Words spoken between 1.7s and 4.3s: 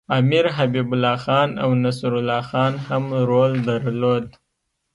نصرالله خان هم رول درلود.